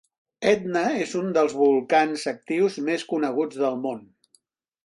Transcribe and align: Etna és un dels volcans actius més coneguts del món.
Etna 0.51 0.81
és 1.01 1.13
un 1.19 1.27
dels 1.35 1.53
volcans 1.59 2.25
actius 2.33 2.81
més 2.91 3.07
coneguts 3.15 3.63
del 3.67 3.81
món. 3.85 4.05